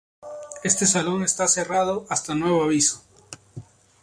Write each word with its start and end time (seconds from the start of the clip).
Este 0.63 0.87
salón 0.87 1.21
está 1.23 1.47
cerrado 1.47 2.07
hasta 2.09 2.33
nuevo 2.33 2.63
aviso. 2.63 3.03